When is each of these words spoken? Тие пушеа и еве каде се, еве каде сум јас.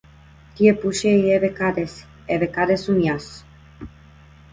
Тие 0.55 0.73
пушеа 0.79 1.15
и 1.23 1.25
еве 1.35 1.49
каде 1.59 1.85
се, 1.93 2.01
еве 2.37 2.47
каде 2.55 2.77
сум 2.83 2.97
јас. 3.09 3.29